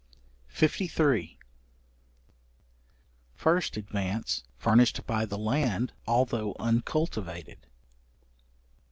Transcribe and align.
§53. 0.51 1.37
First 3.35 3.77
advance 3.77 4.43
furnished 4.57 5.05
by 5.05 5.25
the 5.25 5.37
land 5.37 5.93
although 6.07 6.55
uncultivated. 6.59 7.67